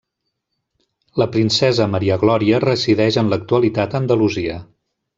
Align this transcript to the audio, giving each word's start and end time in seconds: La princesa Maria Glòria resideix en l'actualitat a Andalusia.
La 1.23 1.27
princesa 1.35 1.87
Maria 1.97 2.19
Glòria 2.25 2.63
resideix 2.67 3.23
en 3.25 3.33
l'actualitat 3.35 3.95
a 3.99 4.03
Andalusia. 4.05 4.61